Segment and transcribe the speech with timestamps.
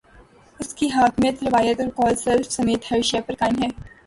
[0.59, 3.69] اس کی حاکمیت، روایت اور قول سلف سمیت ہر شے پر قائم ہے۔